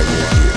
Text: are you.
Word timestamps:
are 0.00 0.44
you. 0.44 0.49